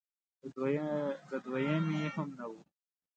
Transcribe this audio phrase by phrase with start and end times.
[1.29, 2.53] د دویمې هم نه و